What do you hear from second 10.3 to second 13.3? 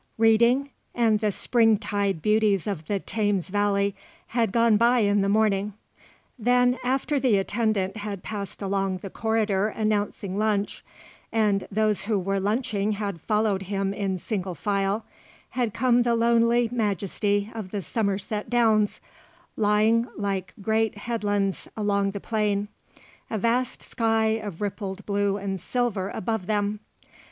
lunch, and those who were lunching had